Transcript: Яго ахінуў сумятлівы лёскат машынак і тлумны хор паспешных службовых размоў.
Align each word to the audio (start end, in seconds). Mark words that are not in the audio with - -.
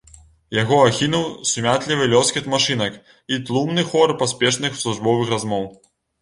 Яго 0.57 0.77
ахінуў 0.85 1.25
сумятлівы 1.49 2.07
лёскат 2.13 2.47
машынак 2.53 2.97
і 3.37 3.39
тлумны 3.51 3.85
хор 3.91 4.15
паспешных 4.23 4.81
службовых 4.83 5.25
размоў. 5.37 5.71